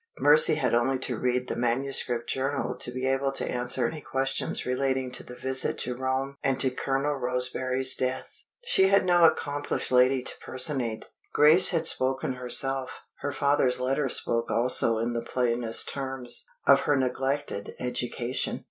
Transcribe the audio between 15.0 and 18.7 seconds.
the plainest terms of her neglected education.